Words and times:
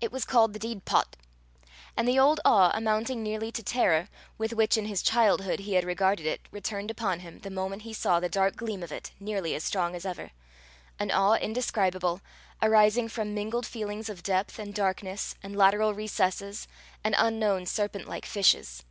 It 0.00 0.10
was 0.10 0.24
called 0.24 0.54
the 0.54 0.58
Deid 0.58 0.86
Pot; 0.86 1.14
and 1.94 2.08
the 2.08 2.18
old 2.18 2.40
awe, 2.42 2.70
amounting 2.72 3.22
nearly 3.22 3.52
to 3.52 3.62
terror, 3.62 4.08
with 4.38 4.54
which 4.54 4.78
in 4.78 4.86
his 4.86 5.02
childhood 5.02 5.58
he 5.60 5.74
had 5.74 5.84
regarded 5.84 6.24
it, 6.24 6.40
returned 6.50 6.90
upon 6.90 7.20
him, 7.20 7.40
the 7.40 7.50
moment 7.50 7.82
he 7.82 7.92
saw 7.92 8.18
the 8.18 8.30
dark 8.30 8.56
gleam 8.56 8.82
of 8.82 8.92
it, 8.92 9.10
nearly 9.20 9.54
as 9.54 9.62
strong 9.62 9.94
as 9.94 10.06
ever 10.06 10.30
an 10.98 11.10
awe 11.10 11.34
indescribable, 11.34 12.22
arising 12.62 13.10
from 13.10 13.34
mingled 13.34 13.66
feelings 13.66 14.08
of 14.08 14.22
depth, 14.22 14.58
and 14.58 14.74
darkness, 14.74 15.34
and 15.42 15.54
lateral 15.54 15.92
recesses, 15.92 16.66
and 17.04 17.14
unknown 17.18 17.66
serpent 17.66 18.08
like 18.08 18.24
fishes. 18.24 18.84